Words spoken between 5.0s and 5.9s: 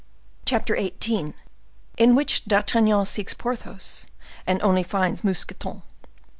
Mousqueton.